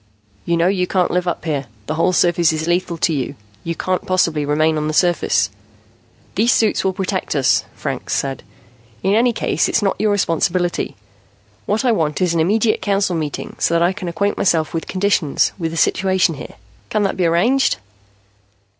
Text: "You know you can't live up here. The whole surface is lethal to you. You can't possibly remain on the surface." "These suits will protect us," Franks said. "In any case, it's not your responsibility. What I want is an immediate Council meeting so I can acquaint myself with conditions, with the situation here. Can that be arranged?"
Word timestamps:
"You 0.45 0.57
know 0.57 0.65
you 0.65 0.87
can't 0.87 1.11
live 1.11 1.27
up 1.27 1.45
here. 1.45 1.67
The 1.85 1.93
whole 1.93 2.11
surface 2.11 2.51
is 2.51 2.65
lethal 2.65 2.97
to 2.97 3.13
you. 3.13 3.35
You 3.63 3.75
can't 3.75 4.03
possibly 4.07 4.45
remain 4.45 4.75
on 4.75 4.87
the 4.87 4.95
surface." 4.95 5.51
"These 6.33 6.53
suits 6.53 6.83
will 6.83 6.91
protect 6.91 7.35
us," 7.35 7.65
Franks 7.75 8.15
said. 8.15 8.41
"In 9.03 9.13
any 9.13 9.31
case, 9.31 9.69
it's 9.69 9.83
not 9.83 10.01
your 10.01 10.09
responsibility. 10.11 10.95
What 11.67 11.85
I 11.85 11.91
want 11.91 12.19
is 12.19 12.33
an 12.33 12.39
immediate 12.39 12.81
Council 12.81 13.15
meeting 13.15 13.55
so 13.59 13.79
I 13.79 13.93
can 13.93 14.07
acquaint 14.07 14.37
myself 14.39 14.73
with 14.73 14.87
conditions, 14.87 15.51
with 15.59 15.69
the 15.69 15.77
situation 15.77 16.33
here. 16.33 16.55
Can 16.89 17.03
that 17.03 17.15
be 17.15 17.27
arranged?" 17.27 17.77